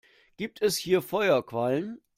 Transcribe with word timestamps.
Gibt 0.35 0.63
es 0.63 0.77
hier 0.77 1.03
Feuerquallen? 1.03 2.01